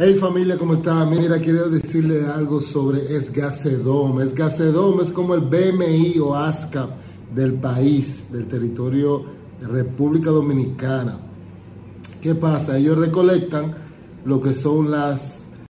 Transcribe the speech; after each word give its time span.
Hey 0.00 0.14
familia, 0.14 0.56
¿cómo 0.56 0.74
están? 0.74 1.10
Mira, 1.10 1.40
quiero 1.40 1.68
decirle 1.68 2.24
algo 2.24 2.60
sobre 2.60 3.16
Esgacedom. 3.16 4.20
Esgacedom 4.20 5.00
es 5.00 5.10
como 5.10 5.34
el 5.34 5.40
BMI 5.40 6.20
o 6.20 6.36
ASCAP 6.36 6.90
del 7.34 7.54
país, 7.54 8.30
del 8.30 8.46
territorio 8.46 9.24
de 9.60 9.66
República 9.66 10.30
Dominicana. 10.30 11.18
¿Qué 12.22 12.36
pasa? 12.36 12.78
Ellos 12.78 12.96
recolectan 12.96 13.74
lo 14.24 14.40
que 14.40 14.54
son 14.54 14.88
las 14.92 15.42